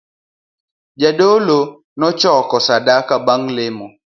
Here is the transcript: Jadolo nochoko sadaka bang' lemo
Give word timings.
Jadolo 1.01 1.57
nochoko 1.99 2.55
sadaka 2.67 3.15
bang' 3.25 3.49
lemo 3.55 3.87